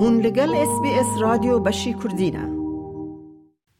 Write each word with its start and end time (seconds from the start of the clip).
هون 0.00 0.20
لگل 0.20 0.54
اس 0.54 0.80
بی 0.82 0.88
اس 0.88 1.06
رادیو 1.20 1.58
بشی 1.58 1.94
کردینه 2.02 2.48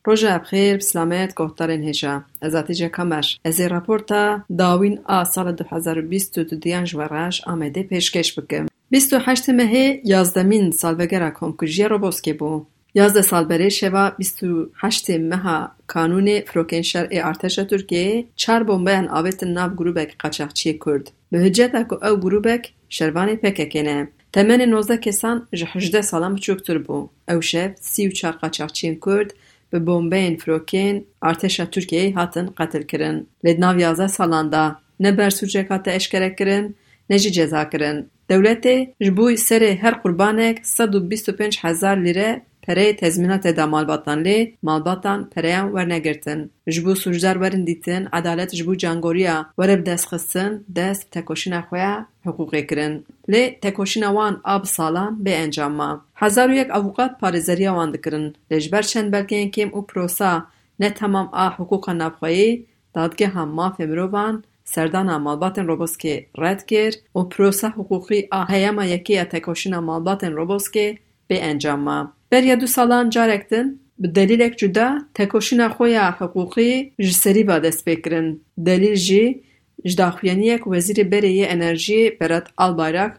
روژا 0.04 0.38
بخیر 0.38 0.76
بسلامت 0.76 1.34
گوهتارین 1.34 1.88
هجا. 1.88 2.24
از 2.42 2.54
آتیجه 2.54 2.88
کمش. 2.88 3.38
از 3.44 3.60
راپورتا 3.60 4.40
داوین 4.58 4.98
آ 5.04 5.24
سال 5.24 5.52
2020 5.52 6.38
دو 6.38 6.56
دیان 6.56 6.84
جوراش 6.84 7.44
آمده 7.46 7.82
پیشکش 7.82 8.38
بکم 8.38 8.66
28 8.90 9.50
مه 9.50 10.00
یازدمین 10.04 10.70
سالوگرا 10.70 11.30
کمکوژی 11.30 11.84
روبوسکی 11.84 12.32
بو. 12.32 12.64
یازده 12.94 13.22
سال 13.22 13.44
بره 13.44 13.68
شوا 13.68 14.10
28 14.10 15.10
مه 15.10 15.68
کانون 15.86 16.40
فروکن 16.40 16.82
شرع 16.82 17.08
ارتش 17.12 17.54
ترکیه 17.54 18.24
چار 18.36 18.62
بمبین 18.62 19.08
آویت 19.08 19.44
ناو 19.44 19.70
گروبک 19.70 20.16
قاچاقچی 20.18 20.78
کرد. 20.86 21.10
به 21.30 21.38
حجت 21.38 21.74
اکو 21.74 22.04
او 22.04 22.16
گروبک 22.16 22.72
شروان 22.88 23.36
پککنه 23.36 24.08
تمن 24.32 24.60
19 24.60 25.00
کسان 25.00 25.46
ji 25.52 25.66
18 25.74 26.06
salan 26.06 26.36
biçûktir 26.36 26.86
bû. 26.86 27.08
Ew 27.28 27.42
şev 27.42 27.70
sî 27.80 28.02
û 28.08 28.12
çar 28.12 28.34
qaçaxçiyên 28.42 28.98
Kurd 28.98 29.30
bi 29.72 29.86
bombeyên 29.86 30.36
firokên 30.36 31.04
artêşa 31.22 31.70
Tirkiyeyê 31.72 32.12
hatin 32.12 32.46
qetilkirin. 32.46 33.28
Lê 33.44 33.56
di 33.56 33.60
nav 33.60 33.78
yazde 33.78 34.08
salan 34.08 34.52
da 34.52 34.80
ne 35.00 35.08
bersûcek 35.08 35.70
hate 35.70 35.94
eşkerekirin 35.94 36.76
ne 37.10 37.18
jî 37.18 37.32
cezakirin. 37.32 38.08
Dewletê 38.30 38.94
ji 39.00 39.16
bo 39.16 39.30
serê 39.30 39.76
her 39.76 40.02
qurbanek 40.02 40.66
sed 40.66 40.92
û 40.94 41.10
bîst 41.10 41.28
û 41.28 41.32
pênc 41.38 41.56
hezar 41.64 41.96
lîre 41.96 42.42
پره 42.68 42.92
تزمینات 42.92 43.46
ده 43.46 43.64
مالباتان 43.64 44.18
لی 44.22 44.54
مالباتان 44.62 45.24
پره 45.24 45.54
هم 45.56 45.74
ور 45.74 45.84
نگرتن. 45.84 46.50
جبو 46.74 46.94
سجدار 46.94 47.38
ورن 47.38 47.64
دیتن 47.64 48.02
عدالت 48.12 48.54
جبو 48.54 48.74
جانگوریا 48.74 49.46
ور 49.58 49.76
دست 49.76 50.06
خستن 50.08 50.64
دست 50.76 51.10
تکوشین 51.10 51.60
خویا 51.60 52.06
حقوقی 52.26 52.62
کرن. 52.62 53.04
لی 53.28 53.50
تکوشین 53.62 54.04
وان 54.04 54.40
آب 54.44 54.64
سالان 54.64 55.24
به 55.24 55.38
انجام 55.38 55.72
ما. 55.72 56.00
هزار 56.16 56.48
و 56.50 56.54
یک 56.54 56.70
اوقات 56.70 57.10
پارزاری 57.20 57.68
وان 57.68 57.90
دکرن. 57.90 58.32
لجبر 58.50 58.82
چند 58.82 59.10
بلکه 59.12 59.36
اینکیم 59.36 59.68
او 59.72 59.82
پروسا 59.82 60.44
نه 60.80 60.90
تمام 60.90 61.28
آ 61.32 61.48
حقوق 61.48 61.90
نبخویی 61.90 62.66
دادگه 62.94 63.28
هم 63.28 63.48
ما 63.48 63.74
سردان 63.78 64.42
سردانا 64.64 65.18
مالباتن 65.18 65.66
روبوسکی 65.66 66.26
رد 66.38 66.66
کر 66.66 66.92
و 67.14 67.22
پروسا 67.22 67.68
حقوقی 67.68 68.28
آهیاما 68.32 68.84
یکی 68.84 69.24
تکوشین 69.24 69.76
مالباتن 69.76 70.32
روبوسکی 70.32 70.98
به 71.28 71.44
انجام 71.44 71.80
ما. 71.80 72.17
بر 72.30 72.44
یا 72.44 72.54
دو 72.54 72.66
سالان 72.66 73.10
جارکتن 73.10 73.66
به 73.98 74.08
دلیلک 74.08 74.52
اک 74.52 74.58
جدا 74.58 74.98
تکوشینا 75.14 75.68
خویا 75.68 76.10
حقوقی 76.10 76.92
جسری 77.00 77.44
با 77.44 77.58
دست 77.58 77.84
بکرن. 77.84 78.40
دلیل 78.66 78.94
جی 78.94 79.40
جداخویانی 79.84 80.50
اک 80.50 80.66
وزیر 80.66 81.04
بری 81.04 81.26
ای 81.28 81.48
انرژی 81.48 82.10
برات 82.10 82.48
البایرک 82.58 83.14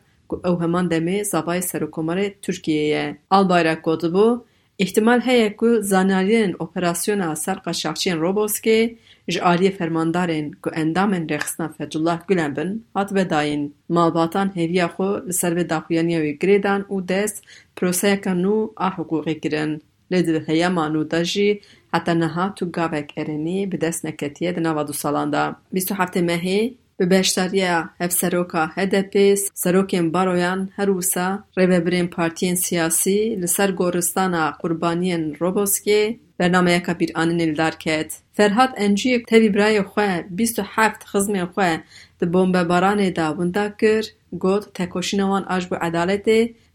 او 0.45 0.55
همان 0.61 0.87
دمی 0.87 1.23
زبای 1.23 1.61
سرکومار 1.61 2.29
ترکیه 2.29 2.97
ای. 2.97 3.13
البایرک 3.31 3.81
گودبو 3.81 4.41
îhtimal 4.79 5.21
heye 5.21 5.55
ku 5.55 5.67
zanariyên 5.91 6.55
operasyona 6.59 7.35
ser 7.35 7.57
qaçaxçiyên 7.65 8.17
Roboskê 8.25 8.79
ji 9.27 9.39
aliyê 9.39 9.71
fermandarên 9.79 10.51
ku 10.63 10.69
endamên 10.69 11.27
rêxistina 11.27 11.67
Fethullah 11.77 12.27
Gulen 12.27 12.55
bin 12.55 12.85
hat 12.93 13.13
vedayîn. 13.15 13.73
Malbatan 13.89 14.47
hêviya 14.55 14.87
xwe 14.95 15.27
li 15.27 15.33
ser 15.33 15.51
vê 15.57 15.69
daxuyaniya 15.69 16.19
wê 16.25 16.33
girê 16.41 16.63
dan 16.63 16.81
û 16.93 17.07
dest 17.07 17.37
proseyeka 17.75 18.31
nû 18.43 18.55
a 18.75 18.89
hiqûqê 18.89 19.39
kirin. 19.39 19.81
Lê 20.11 20.19
di 20.27 20.43
heyema 20.47 20.85
nû 20.87 21.23
jî 21.23 21.61
heta 21.93 22.13
niha 22.13 22.55
tu 22.55 22.71
gavek 22.71 23.09
erênî 23.17 23.71
bi 23.71 23.81
dest 23.81 24.03
neketiye 24.03 24.55
di 24.55 24.63
nava 24.63 24.87
du 24.87 24.93
salan 24.93 25.33
de. 25.33 25.43
Bîst 25.73 25.91
û 25.91 25.93
heftê 25.99 26.21
mehê 26.31 26.73
به 26.99 27.05
بشتریه 27.05 27.89
هف 27.99 28.11
سروکا 28.11 28.65
هدپی 28.65 29.35
سروکیم 29.35 30.11
بارویان. 30.11 30.69
هروسا 30.75 31.43
ریوه 31.57 31.79
برین 31.79 32.07
پارتین 32.07 32.55
سیاسی. 32.55 33.35
لسر 33.35 33.71
گورستان 33.71 34.51
قربانین 34.51 35.35
روبوسکی. 35.35 36.19
برنامه 36.39 36.73
یکا 36.73 36.93
بیر 36.93 37.11
آنه 37.15 37.33
نیلدار 37.33 37.71
کهد. 37.71 38.11
فرهاد 38.33 38.69
انجی 38.77 39.19
تبی 39.19 39.49
برای 39.49 39.81
خواه 39.81 40.21
بیست 40.21 40.59
و 40.59 40.63
هفت 40.65 41.03
خزم 41.03 41.45
خواه 41.45 41.77
ده 42.19 42.25
بومب 42.25 42.63
بارانه 42.63 43.11
دا 43.11 43.33
بنده 43.33 43.73
کر 43.81 44.03
گود 44.39 44.65
تکوشینوان 44.73 45.43
آج 45.43 45.65
بو 45.65 45.75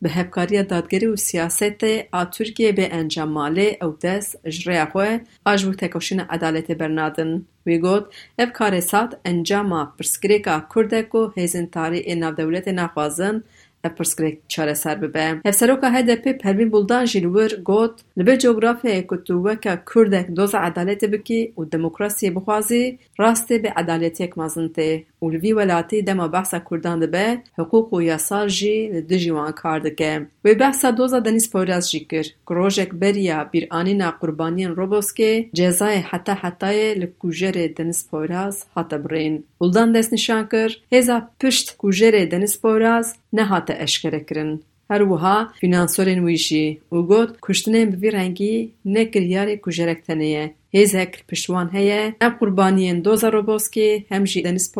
به 0.03 0.11
هفکاری 0.11 0.63
دادگری 0.63 1.07
و 1.07 1.17
سیاست 1.17 1.85
آ 2.13 2.25
ترکیه 2.25 2.73
به 2.73 2.95
انجام 2.95 3.29
ماله 3.29 3.79
او 3.83 3.97
دست 4.03 4.49
جره 4.49 4.85
خواه 4.85 5.19
آج 5.45 5.65
بو 5.65 5.75
تکوشین 5.75 6.21
عدالته 6.21 6.75
برنادن. 6.75 7.47
وی 7.67 7.79
گود 7.79 8.07
افکار 8.39 8.81
سات 8.81 9.17
انجام 9.25 9.67
ما 9.67 9.93
پرسکریکا 9.99 10.67
کردکو 10.75 11.31
هیزن 11.37 11.67
تاری 11.67 11.99
این 11.99 12.31
دولت 12.31 12.69
نخوازن 12.69 13.43
pirsgirêk 13.89 14.39
çareser 14.49 15.03
bibe. 15.03 15.41
Hevseroka 15.43 15.95
HDP 15.95 16.41
Pervîn 16.41 16.73
Buldan 16.73 17.05
jî 17.05 17.23
li 17.23 17.31
wir 17.35 17.63
got 17.65 18.01
li 18.19 18.23
vê 18.23 18.39
coğrafyayê 18.39 19.07
ku 19.07 19.25
tu 19.25 19.35
weka 19.47 19.85
Kurdek 19.85 20.37
doza 20.37 20.59
edaletê 20.59 21.13
bikî 21.13 21.53
û 21.57 21.71
demokrasiyê 21.71 22.35
bixwazî 22.35 22.99
rastê 23.19 23.63
bê 23.63 23.85
edaletiyek 23.85 24.37
mezin 24.37 24.69
tê 24.69 25.03
û 25.23 25.33
li 25.33 25.43
vî 25.43 25.49
welatî 25.59 26.07
dema 26.07 26.33
behsa 26.33 26.65
Kurdan 26.65 27.03
dibe 27.03 27.43
hiqûq 27.59 27.89
û 27.97 28.03
yasal 28.03 28.49
jî 28.49 28.77
li 28.95 29.09
dijî 29.09 29.29
wan 29.29 29.53
kar 29.53 29.85
dike. 29.85 30.23
Wê 30.45 30.61
behsa 30.61 30.97
doza 30.97 31.25
Deniz 31.25 31.51
Poyraz 31.51 31.91
jî 31.91 32.09
kir 32.09 32.37
ku 32.47 32.55
rojek 32.55 32.93
beriya 32.93 33.51
bîranîna 33.53 34.09
qurbaniyên 34.21 34.73
Roboskê 34.81 35.51
cezayê 35.55 36.01
heta 36.11 36.35
hetayê 36.35 37.01
li 37.01 37.13
kujerê 37.23 37.77
Deniz 37.77 38.09
Poyraz 38.09 38.65
hate 38.75 39.05
birîn. 39.05 39.47
Buldan 39.61 39.95
dest 39.95 40.13
nîşan 40.13 40.49
kir 40.49 40.83
hêza 40.93 41.23
pişt 41.39 41.77
kujerê 41.79 42.31
Deniz 42.31 42.57
Poyraz 42.61 43.17
نهاته 43.39 43.75
اشکره 43.85 44.21
کرن. 44.29 44.51
هر 44.91 45.03
وها 45.03 45.37
فینانسورین 45.61 46.25
ویشی 46.25 46.67
او 46.91 46.99
گود 47.11 47.31
کشتنه 47.43 47.87
بوی 47.87 48.11
رنگی 48.11 48.55
نه 48.85 49.05
گریار 49.05 49.49
کجرکتنه 49.57 50.27
یه. 50.27 50.45
هیزه 50.75 51.07
کل 51.13 51.23
پشتوان 51.29 51.69
هیه 51.77 52.01
هم 52.23 52.33
قربانیین 52.41 52.97
دوزا 53.01 53.29
روبوسکی 53.29 54.07
هم 54.11 54.25
جی 54.25 54.43
دنس 54.43 54.73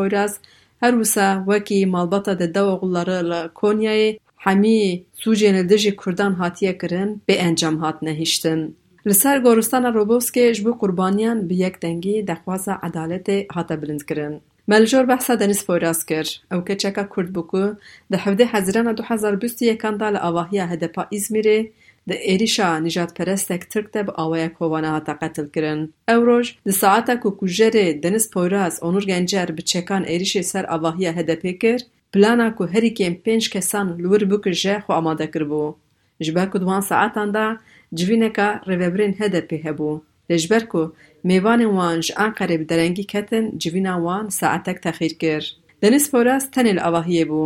هر 0.83 0.95
وسا 1.01 1.45
وکی 1.47 1.85
مالباتا 1.85 2.35
ده 2.35 2.47
دو 2.47 2.67
اغلاره 2.75 3.19
لکونیای 3.31 4.19
همی 4.39 5.05
سوجین 5.23 5.67
دجی 5.67 5.93
کردان 6.01 6.33
هاتیه 6.41 6.73
کرن 6.73 7.21
به 7.27 7.35
انجام 7.43 7.77
هات 7.77 7.97
نهیشتن. 8.03 8.61
لسر 9.07 9.41
گورستان 9.41 9.85
روبوسکی 9.85 10.53
جبو 10.53 10.73
قربانیان 10.73 11.39
بی 11.49 11.55
یک 11.55 11.81
دنگی 11.81 12.23
دخواز 12.23 12.69
عدالت 12.69 13.29
هاتا 13.55 13.77
بلند 13.77 14.03
کرن. 14.09 14.41
Meljor 14.67 15.09
behsa 15.09 15.41
Deniz 15.41 15.67
Poyraz 15.67 16.05
kir. 16.05 16.43
Ew 16.53 16.65
keçeka 16.65 17.09
Kurd 17.09 17.29
bû 17.37 17.47
ku 17.47 17.77
di 18.13 18.17
hevdê 18.17 18.45
hezirana 18.45 18.97
du 18.97 19.03
hezar 19.03 19.43
bîst 19.43 19.61
û 19.63 19.65
yekan 19.65 20.01
da 20.01 20.07
li 20.07 20.19
avahiya 20.19 20.71
HDP 20.71 20.97
Îzmîrê 21.13 21.71
di 22.09 22.15
êrişa 22.15 22.83
nîjadperestek 22.85 23.71
Tirk 23.71 23.95
de 23.95 24.07
bi 24.07 24.11
awayek 24.11 24.55
hovana 24.61 24.93
hate 24.93 25.15
qetilkirin. 25.21 25.93
Ew 26.09 26.27
roj 26.27 26.47
di 26.67 26.73
saeta 26.73 27.21
ku 27.21 27.29
kujerê 27.41 28.03
Deniz 28.03 28.31
Poyraz 28.31 28.83
Onur 28.83 29.03
Gencer 29.03 29.57
bi 29.57 29.65
çekan 29.65 30.05
êrişê 30.05 30.43
ser 30.43 30.75
avahiya 30.75 31.13
HDP 31.17 31.61
kir, 31.61 31.81
plana 32.13 32.55
ku 32.55 32.67
herîkên 32.67 33.15
pênc 33.25 33.51
kesan 33.51 33.99
li 33.99 34.09
wir 34.11 34.31
bikir 34.31 34.53
je 34.53 34.75
xwe 34.85 34.95
amade 34.95 35.27
kiribû. 35.33 35.75
Ji 36.21 36.35
ber 36.35 36.51
ku 36.51 36.61
di 36.61 36.65
wan 36.65 36.81
saetan 36.81 37.35
de 37.35 37.47
civîneka 37.95 38.61
rêvebirên 38.67 39.13
HDP 39.19 39.51
hebû. 39.65 40.01
Lê 40.31 40.39
ji 40.39 40.51
ber 40.51 40.69
ku 40.69 40.95
mêvanên 41.25 41.73
wan 41.79 42.01
ji 42.01 42.13
Enqerê 42.25 42.57
bi 42.61 42.69
derengî 42.69 43.05
ketin 43.13 43.59
civîna 43.59 43.95
wan 44.07 44.29
saetek 44.29 44.83
texîr 44.83 45.15
kir. 45.21 45.43
Deniz 45.83 46.11
Poyraz 46.11 46.45
tenê 46.55 46.73
li 46.77 46.81
avahiyê 46.89 47.25
bû. 47.31 47.43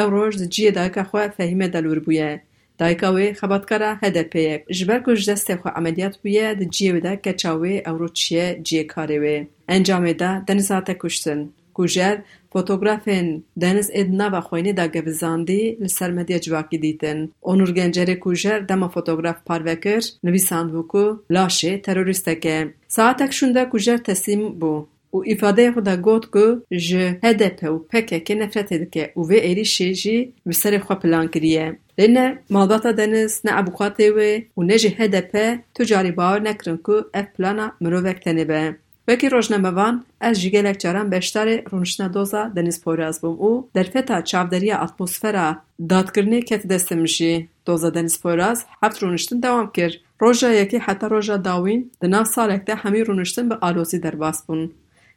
Ew 0.00 0.06
roj 0.10 0.32
di 0.40 0.46
ciyê 0.54 0.74
dayika 0.74 1.02
xwe 1.10 1.32
Fehîme 1.36 1.72
Delwîr 1.72 2.00
bûye. 2.06 2.40
Dayika 2.78 3.06
wê 3.06 3.26
xebatkara 3.40 3.90
HDP 4.00 4.34
ye. 4.34 4.64
Ji 4.70 4.88
ber 4.88 5.00
ku 5.04 5.14
ji 5.16 5.24
destê 5.30 5.54
xwe 5.60 5.70
emeliyat 5.78 6.14
bûye 6.24 6.46
di 6.60 6.64
ciyê 6.74 6.90
wê 6.94 7.02
de 7.02 7.12
keça 7.24 7.52
wê 7.62 7.74
ew 7.88 7.96
roj 8.00 8.12
çiye 8.14 8.46
ciyêkarê 8.66 9.18
wê. 9.24 9.36
Encamê 9.68 10.18
de 10.18 10.30
Deniz 10.46 10.70
hate 10.70 10.98
kuştin. 10.98 11.52
Kujer 11.74 12.16
فوتوگرافن 12.52 13.42
دنس 13.60 13.90
ادنا 13.92 14.30
و 14.32 14.40
خوینه 14.40 14.72
دا 14.72 14.86
گبزاندی 14.86 15.76
لسر 15.80 16.10
مدیه 16.10 16.38
جواکی 16.38 16.78
دیتن. 16.78 17.28
اونور 17.40 17.70
گنجره 17.72 18.14
کجر 18.14 18.58
دما 18.58 18.88
فوتوگراف 18.88 19.36
پاروکر 19.46 20.02
نوی 20.24 20.38
ساندوکو 20.38 21.16
لاشه 21.30 21.78
تروریستکه. 21.78 22.74
ساعتک 22.88 23.32
شونده 23.32 23.64
کجر 23.64 23.96
تسیم 23.96 24.48
بو. 24.48 24.86
او 25.14 25.22
ایفاده 25.22 25.72
خودا 25.72 25.96
گوت 25.96 26.30
گو 26.30 26.46
جه 26.86 27.18
هدپ 27.24 27.64
او 27.64 27.78
پکه 27.78 28.20
که 28.20 28.34
نفرت 28.34 28.74
دکه 28.74 29.12
او 29.14 29.28
وی 29.28 29.36
ایری 29.40 29.64
شیجی 29.64 30.32
بسر 30.46 30.78
خواه 30.78 30.98
پلان 30.98 31.28
کریه. 31.28 31.76
لینه 31.98 32.38
مالباتا 32.50 32.92
دنس 32.92 33.46
نه 33.46 33.58
ابوخاته 33.58 34.04
او 34.04 34.18
و 34.56 34.62
نجی 34.62 34.88
هدپ 34.88 35.58
تجاری 35.74 36.10
باور 36.10 36.40
نکرن 36.40 36.78
که 36.86 36.92
اف 37.14 37.26
پلانا 37.36 37.72
مرووک 37.80 38.18
تنبه. 38.24 38.76
وکی 39.08 39.28
روزنامه 39.28 39.70
وان 39.70 40.04
از 40.20 40.40
جیگلک 40.40 40.76
چرند 40.78 41.14
بیشتر 41.14 41.60
رونش 41.70 42.00
ندوزا 42.00 42.48
دنیز 42.48 42.82
پور 42.82 43.12
بوم 43.12 43.36
او 43.38 43.68
در 43.74 43.82
فتا 43.82 44.20
چاپدری 44.20 44.72
اتمسفرا 44.72 45.56
دادگری 45.88 46.42
کت 46.42 46.66
دست 46.66 46.92
میشی 46.92 47.48
دوزا 47.64 47.90
دنیز 47.90 48.20
پور 48.20 48.56
هفت 48.82 49.02
رونشتن 49.02 49.40
دوام 49.40 49.70
کرد 49.72 49.92
روزهایی 50.18 50.66
که 50.66 50.78
حتی 50.78 51.06
روزا 51.06 51.36
داوین 51.36 51.90
دنیز 52.00 52.28
سالک 52.28 52.64
ده 52.64 52.74
همی 52.74 53.04
رونشتن 53.04 53.48
به 53.48 53.58
آلوزی 53.60 53.98
در 53.98 54.14
باس 54.14 54.42
بون 54.46 54.70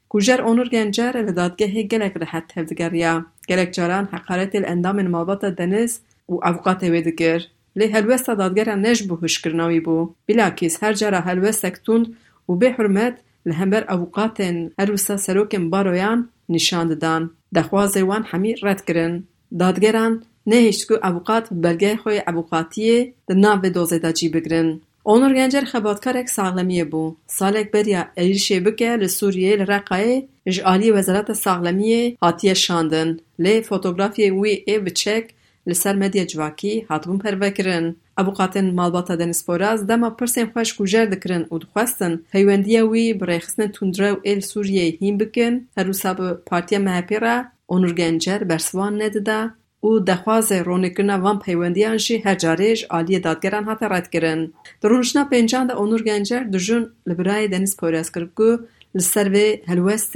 کوچر 0.09 0.41
آنور 0.41 0.69
گنجر 0.69 1.23
و 1.27 1.31
دادگه 1.31 1.83
گلک 1.83 2.13
رهت 2.17 2.57
هدگریا 2.57 3.25
گلک 3.49 3.71
چرند 3.71 4.07
حقایق 4.11 4.49
ال 4.53 4.65
اندام 4.65 5.07
مالات 5.07 5.45
دنیز 5.45 6.01
او 6.25 6.47
افقات 6.47 6.83
ودگر 6.83 7.41
لی 7.75 7.87
هلوست 7.87 8.27
دادگر 8.27 8.75
نج 8.75 9.03
بوش 9.03 9.47
بو 9.85 10.13
بلاکیس 10.27 10.83
هر 10.83 10.93
چرا 10.93 11.19
هلوست 11.19 11.65
اکتون 11.65 12.15
او 12.45 12.55
به 12.55 12.71
حرمت 12.71 13.17
li 13.47 13.53
hember 13.53 13.83
avukatên 13.93 14.73
her 14.77 14.87
wisa 14.87 15.15
serokên 15.17 15.71
baroyan 15.71 16.29
nîşan 16.49 16.89
didan 16.89 17.31
dexwazê 17.55 18.01
wan 18.09 18.23
hemî 18.31 18.53
red 18.63 18.79
kirin 18.87 19.13
dadgeran 19.59 20.23
nehêşt 20.47 20.87
ku 20.87 20.95
avukat 21.09 21.51
bi 21.51 21.57
belgeyê 21.65 21.95
xwe 22.01 22.11
yê 22.17 22.23
avukatiyê 22.31 22.99
di 23.27 23.41
nav 23.41 23.57
vê 23.63 23.69
dozê 23.77 24.01
de 24.01 24.13
cî 24.13 24.33
bigirin 24.33 24.69
Onur 25.05 25.31
Gencer 25.31 25.65
xebatkarek 25.71 26.27
saxlemiyê 26.29 26.85
bû. 26.91 27.15
Salek 27.27 27.73
beriya 27.73 28.11
êrişê 28.17 28.65
bike 28.65 28.99
li 28.99 29.05
Sûriyê 29.05 29.53
li 29.59 29.65
Reqayê 29.73 30.25
ji 30.47 30.61
aliyê 30.61 30.91
Wezareta 30.97 31.33
Saxlemiyê 31.33 32.15
hatiye 32.19 32.55
şandin. 32.55 33.21
Lê 33.39 33.61
fotografiyê 33.61 34.29
wî 34.41 34.63
ê 34.73 34.85
bi 34.85 34.93
çek 34.93 35.35
li 35.67 35.75
ser 35.75 35.95
medya 35.95 36.27
civakî 36.27 36.85
hatibûn 36.87 37.19
pervekirin. 37.19 37.97
آبوقاتن 38.17 38.71
مالباتا 38.71 39.15
دنیس 39.15 39.45
پوراز 39.45 39.87
دما 39.87 40.09
پرسن 40.09 40.45
خوش 40.53 40.73
کوچک 40.73 41.19
کردن 41.23 41.45
و 41.51 41.57
دخواستن 41.59 42.19
حیوان 42.33 42.61
دیوی 42.61 43.13
برای 43.13 43.39
خسنتوندروئل 43.39 44.39
سوریه 44.39 44.97
هم 45.01 45.17
بکن. 45.17 45.53
هر 45.77 45.89
از 45.89 45.97
سب 45.97 46.33
پارتی 46.33 46.77
مه 46.77 47.01
پیره، 47.01 47.45
آنورگنچر 47.67 48.43
برسوان 48.43 49.01
نددا. 49.01 49.49
او 49.79 49.99
دخواست 49.99 50.51
روند 50.51 50.93
کنن 50.93 51.15
وام 51.15 51.39
حیوانی 51.45 51.83
انشی 51.83 52.17
هر 52.17 52.35
جارج 52.35 52.85
عالی 52.89 53.19
دادگران 53.19 53.63
هاتر 53.63 53.93
ادگردن. 53.93 54.51
درونش 54.81 55.15
نپنجانده 55.15 55.73
آنورگنچر 55.73 56.43
دجون 56.43 56.91
لبرای 57.07 57.47
دنیس 57.47 57.77
پوراز 57.77 58.11
کردو 58.11 58.57
لسرفه 58.95 59.61
هلواست 59.67 60.13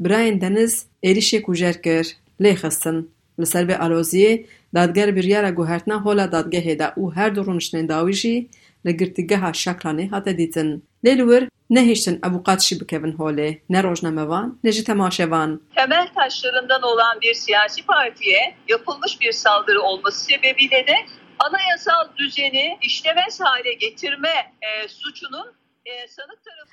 برای 0.00 0.38
دنیس 0.38 0.86
اریش 1.02 1.34
کوچک 1.34 1.82
کر 1.82 2.06
لخسدن. 2.40 3.06
Li 3.40 3.46
ser 3.46 3.64
vê 3.68 3.76
aloziyê 3.86 4.46
dadger 4.74 5.16
biryara 5.16 5.50
guhertina 5.50 5.96
hola 6.04 6.24
dadgehê 6.24 6.78
de 6.78 6.88
û 7.00 7.14
her 7.14 7.34
du 7.34 7.40
rûniştinên 7.40 7.88
dawî 7.88 8.12
jî 8.12 8.48
li 8.86 8.96
girtîgeha 8.96 9.50
Şakranê 9.62 10.08
hate 10.08 10.38
dîtin. 10.38 10.68
Lê 11.04 11.12
li 11.18 11.24
wir 11.30 11.48
nehiştin 11.70 12.18
avukat 12.22 12.60
jî 12.62 12.80
bikevin 12.80 13.12
holê, 13.12 13.58
ne 13.68 13.82
rojnamevan 13.82 14.58
ne 14.64 14.72
jî 14.72 14.84
temaşevan. 14.84 15.60
temel 15.74 16.08
taşlarından 16.14 16.82
olan 16.82 17.20
bir 17.20 17.34
siyasi 17.34 17.86
partiye 17.86 18.54
yapılmış 18.68 19.20
bir 19.20 19.32
saldırı 19.32 19.82
olması 19.82 20.24
sebebiyle 20.24 20.86
de 20.86 20.94
anayasal 21.38 22.16
düzeni 22.16 22.78
işlemez 22.82 23.40
hale 23.40 23.74
getirme 23.74 24.52
e, 24.62 24.88
suçunun. 24.88 25.46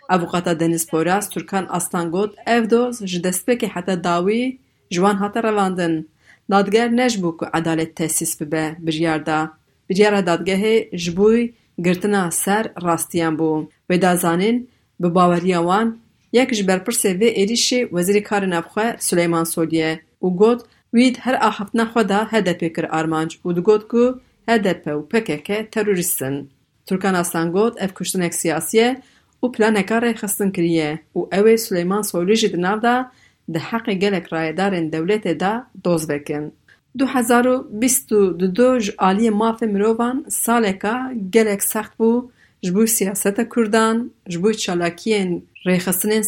Avukata 0.10 0.60
Deniz 0.60 0.88
Poyraz 0.88 1.30
Türkan 1.30 1.68
Aslan 1.70 2.12
got 2.12 2.36
ev 2.46 2.70
doz 2.70 3.08
ji 3.08 3.22
destpêkê 3.22 3.68
hete 3.68 4.04
dawî 4.04 4.60
ji 4.92 4.96
wan 4.96 5.16
hate 5.16 5.44
revandin. 5.44 6.12
دادگر 6.50 6.88
نجبو 6.88 7.38
که 7.40 7.46
عدالت 7.54 7.96
تحسیس 7.96 8.42
ببه 8.42 8.76
بریار 8.80 9.18
دا. 9.18 9.52
بریار 9.90 10.22
دادگه 10.22 10.90
جبوی 10.96 11.54
گرتنا 11.86 12.30
سر 12.30 12.70
راستیان 12.82 13.36
بو. 13.38 13.68
و 13.90 13.98
دازانین 13.98 14.68
به 15.00 15.10
باوریان 15.10 16.00
یک 16.32 16.50
جبر 16.54 16.78
پرسه 16.78 17.14
و 17.14 17.24
ایریش 17.24 17.74
وزیر 17.92 18.20
کار 18.20 18.46
نبخواه 18.46 18.98
سلیمان 18.98 19.44
سولیه 19.44 20.02
او 20.20 20.36
گود 20.36 20.64
وید 20.94 21.18
هر 21.22 21.36
آحفتنا 21.36 21.86
خدا 21.86 22.24
هده 22.24 22.54
پیکر 22.54 22.86
آرمانج 22.86 23.38
او 23.44 23.54
دو 23.54 23.62
گود 23.62 23.88
که 23.92 24.14
هده 24.48 24.74
پی 24.74 24.92
و 24.92 25.64
تروریستن. 25.72 26.48
ترکان 26.88 27.16
آسان 27.16 27.52
گود 27.52 27.80
اف 27.80 27.92
کشتن 27.94 28.22
اک 28.22 28.34
سیاسیه 28.34 28.98
او 29.40 29.52
پلان 29.52 29.78
اکار 29.78 30.14
خستن 30.14 30.52
کریه 30.52 31.00
او 31.14 31.30
اوی 31.34 31.58
سلیمان 31.58 32.04
سولیجی 32.04 32.48
دناو 32.48 32.80
دا 32.80 33.06
ده 33.54 33.60
حق 33.60 33.90
گلک 33.90 34.26
رایدارن 34.34 34.90
دولت 34.90 35.28
دا 35.28 35.64
doz 35.88 36.04
vekin. 36.10 36.44
Du 36.98 37.06
hezar 37.16 37.46
û 37.54 37.56
bîst 37.82 38.08
û 38.20 38.20
du 38.40 38.80
ji 38.84 38.92
aliyê 39.10 39.32
mafê 39.42 39.68
mirovan 39.76 40.18
saleka 40.46 40.96
gelek 41.36 41.62
sext 41.74 41.94
bû 42.00 42.12
ji 42.64 42.72
bo 42.76 42.84
siyaseta 42.98 43.44
Kurdan, 43.54 43.98
ji 44.32 44.44
bo 44.44 44.50
çalakiyên 44.64 45.30
rêxistinên 45.68 46.24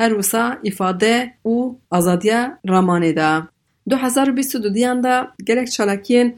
her 0.00 0.10
wisa 0.18 0.44
îfade 0.70 1.16
û 1.44 1.74
azadiya 1.90 2.58
ramanê 2.72 3.12
û 4.56 4.62
dudiyan 4.62 4.98
de 5.04 5.14
gelek 5.48 5.68
çalakiyên 5.76 6.28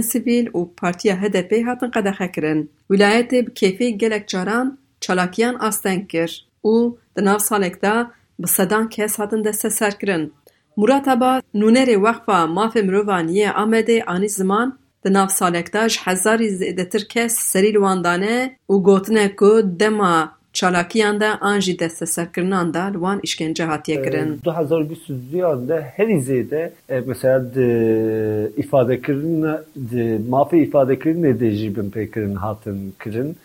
sivîl 0.00 0.46
û 0.58 0.60
Partiya 0.76 1.22
HDP 1.22 1.66
hatin 1.66 1.90
qedexekirin. 1.90 2.70
Wilayetê 2.90 3.46
bi 3.46 3.50
kêfê 3.60 3.88
gelek 3.88 4.28
caran 4.28 4.78
çalakiyan 5.00 5.54
asteng 5.68 6.08
kir 6.08 6.30
û 6.64 6.96
di 7.16 7.24
nav 7.24 7.38
salek 7.38 7.82
de 7.82 7.94
bi 8.38 8.48
sedan 8.48 8.88
kes 8.88 9.18
hatin 9.18 9.44
desteserkirin. 9.44 10.32
Murat 10.76 11.08
Aba 11.08 11.42
nûnerê 11.54 11.94
Wexfa 11.94 12.38
Mafê 12.44 12.82
Mirovan 12.82 13.28
yê 13.28 13.48
Amedê 13.50 14.04
anî 14.04 14.28
ziman 14.28 14.78
di 15.04 15.12
nav 15.12 15.28
salek 15.28 15.74
de 15.74 15.88
ji 15.88 15.98
hezarî 16.04 16.48
zêdetir 16.60 17.08
kes 17.08 17.34
serî 17.34 17.72
li 17.74 17.80
wan 17.84 18.04
dane 18.04 18.56
û 18.68 18.82
gotine 18.82 19.36
ku 19.36 19.50
dema 19.80 20.32
çalakiyan 20.52 21.20
de 21.20 21.30
an 21.30 21.60
jî 21.60 21.78
desteserkirinan 21.78 22.74
da 22.74 22.82
li 22.84 22.92
wan 22.92 23.20
îşkence 23.24 23.64
hatiye 23.64 24.02
kirin. 24.02 24.40
2022 24.44 25.68
de 25.68 25.80
herî 25.80 26.18
zêde 26.18 26.70
e, 26.88 27.00
mesela 27.06 27.54
di 27.54 28.50
ifadekirin 28.56 29.46
di 29.90 30.20
mafê 30.30 30.56
ifadekirinê 30.70 31.40
de 31.40 31.50
jî 31.50 31.76
bin 31.76 31.90
pêkirin 31.90 32.34
hatin 32.34 32.94
kirin. 33.02 33.36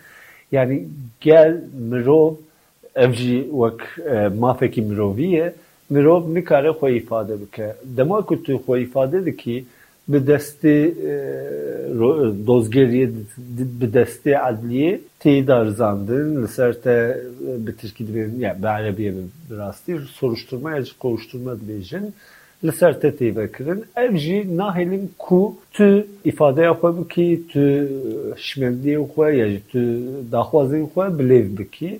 Yani 0.52 0.84
gel 1.20 1.60
mirov 1.90 2.34
ev 2.94 3.12
jî 3.12 3.48
wek 3.50 3.80
e, 4.14 4.28
mafekî 4.28 4.82
mirovî 4.82 5.26
ye 5.26 5.54
mirov 5.90 6.22
nikare 6.34 6.70
xwe 6.78 6.88
îfade 7.00 7.34
bike. 7.40 7.66
Dema 7.96 8.22
ku 8.22 8.34
tu 8.42 8.52
xwe 8.64 8.82
îfade 8.86 9.18
dikî 9.26 9.64
bi 10.08 10.18
destê 10.18 10.76
dozgeriyê 12.46 13.06
bi 13.80 13.86
destê 13.98 14.32
edliyê 14.50 15.00
tê 15.20 15.46
de 15.46 15.64
rizandin 15.64 16.42
li 16.42 16.48
ser 16.48 16.72
te 16.82 16.96
bi 17.64 17.72
tirkî 17.76 18.04
dibêjin 18.08 18.38
yani 18.40 18.62
bi 18.62 18.66
erebiyê 18.66 19.12
bi 19.14 19.56
rastî 19.56 19.92
soruşturma 20.18 20.70
ya 20.76 20.82
kovuşturma 20.98 21.52
dibêjin 21.60 22.04
li 22.64 22.72
ser 22.72 23.00
te 23.00 23.08
tê 23.08 23.36
vekirin 23.36 23.84
ev 23.96 24.16
jî 24.16 24.38
nahêlin 24.60 25.04
ku 25.18 25.56
tu 25.72 26.06
îfadeya 26.30 26.72
xwe 26.80 26.90
bikî 26.98 27.28
tu 27.52 27.64
şimendiyê 28.46 28.98
xwe 29.12 29.26
ya 29.40 29.46
jî 29.52 29.60
tu 29.72 29.80
daxwazên 30.32 30.84
xwe 30.92 31.06
bilêv 31.18 31.46
bikî 31.58 31.90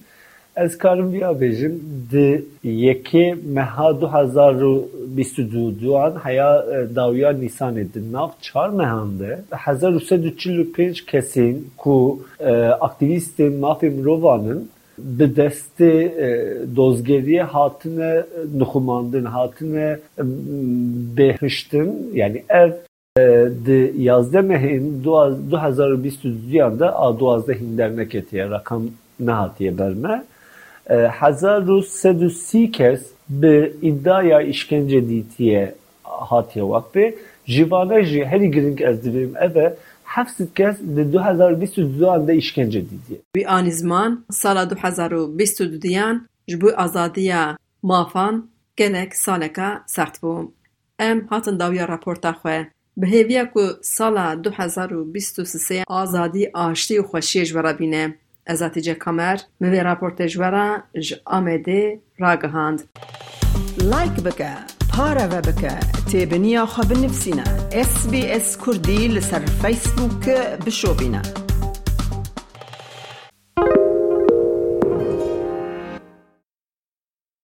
Ez 0.57 0.79
karim 0.79 1.13
vîya 1.13 1.31
bêjim 1.31 1.75
di 2.13 2.45
yekê 2.65 3.35
meha 3.55 4.01
du 4.01 4.07
hezar 4.15 4.55
û 4.55 4.75
bîst 5.17 5.39
û 5.39 5.81
duan 5.83 6.15
heya 6.25 6.67
dawiya 6.97 7.31
Nîsanê 7.31 7.85
di 7.95 8.13
nav 8.13 8.31
çar 8.43 8.69
mehan 8.69 9.19
de 9.21 9.41
hezar 9.67 9.93
û 9.93 10.01
sed 10.09 10.25
û 10.25 10.37
çil 10.37 10.57
û 10.65 10.73
pênc 10.77 10.99
kesên 11.11 11.57
ku 11.77 12.23
aktivîstên 12.87 13.53
mafê 13.65 13.89
mirovanin 13.91 14.71
bi 14.99 15.25
destê 15.25 15.95
dozgeriye 16.77 17.43
hatine 17.43 18.23
nixumandin 18.59 19.25
hatine 19.25 19.99
bêhiştin 21.17 21.89
yani 22.15 22.45
ev 22.49 22.71
di 23.67 23.93
yazdemehên 23.97 24.85
du 25.51 25.59
hezar 25.65 25.91
û 25.97 26.05
bîst 26.05 26.25
û 26.25 26.29
duyan 26.47 26.79
de 26.81 26.89
a 27.05 27.19
duwazdehîn 27.19 27.79
derneketiye 27.79 28.51
rakam 28.51 28.83
nehatiye 29.21 29.79
berme 29.79 30.25
هزار 30.91 31.71
و 31.71 31.83
سد 31.83 32.23
و 32.23 32.29
سی 32.29 32.69
کس 32.69 33.01
به 33.41 33.73
ایدایا 33.81 34.39
اشکنجه 34.39 35.01
دیتیه 35.01 35.75
هاتیه 36.05 36.63
وقتی 36.63 37.13
جیوانه 37.45 38.05
جی 38.05 38.21
هلی 38.23 38.51
گرنگ 38.51 38.83
از 38.83 39.03
دویم 39.03 39.37
او 39.37 39.71
هفزید 40.05 40.55
کس 40.55 40.77
ده 40.97 41.05
دو 41.05 41.19
هزار 41.19 41.53
و 41.53 41.57
بیست 41.57 41.79
و 41.79 41.83
دو 41.83 42.11
هنده 42.11 42.33
اشکنجه 42.33 42.81
دیتیه 42.81 43.21
بی 43.33 43.45
آنی 43.45 43.71
زمان 43.71 44.25
سالا 44.31 44.65
دو 44.65 44.77
هزار 44.79 45.15
و 45.15 45.27
بیست 45.27 45.61
و 45.61 45.65
دو 45.65 45.79
دیان 45.79 46.27
جبو 46.47 46.71
ازادیه 46.77 47.57
مافان 47.83 48.49
گلک 48.79 49.15
سالکا 49.15 49.81
سخت 49.87 50.21
بوم. 50.21 50.53
ام 50.99 51.21
هاتن 51.21 51.57
داویا 51.57 51.85
راپورتا 51.85 52.33
خوه 52.33 52.67
بهیویه 52.97 53.51
که 53.55 53.61
سال 53.81 54.37
دو 54.37 54.51
هزار 54.51 54.95
و 54.95 55.05
بیست 55.05 55.39
و 55.39 55.45
سی 55.45 55.83
آزادی 55.89 56.47
آشتی 56.55 56.99
و 56.99 57.03
خوشیش 57.03 57.53
برابینه 57.53 58.15
از 58.51 58.63
اتیجه 58.63 58.95
کمر 58.95 59.39
موی 59.61 59.81
راپورتش 59.81 60.39
ورا 60.39 60.83
ج 61.01 61.15
آمده 61.25 62.01
را 62.19 62.37
گهاند 62.37 62.83
لایک 63.83 64.13
بکه 64.13 64.51
پارا 64.93 65.29
و 65.31 65.41
بکه 65.41 65.77
تیب 66.11 66.35
نیا 66.35 66.67
خواب 66.67 66.93
نفسینا 66.93 67.45
اس 67.73 68.09
بی 68.09 68.27
اس 68.27 68.59
کردی 68.67 69.09
لسر 69.09 69.39
فیسبوک 69.39 70.29
بشو 70.67 70.95